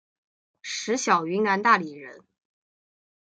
[0.63, 2.23] 石晓云南大理人。